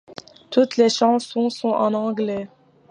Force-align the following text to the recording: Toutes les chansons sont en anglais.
Toutes 0.49 0.77
les 0.77 0.89
chansons 0.89 1.51
sont 1.51 1.67
en 1.69 1.93
anglais. 1.93 2.47